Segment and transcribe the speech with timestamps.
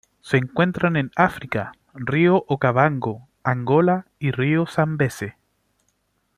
[0.19, 5.37] Se encuentran en África: río Okavango, Angola y río Zambeze.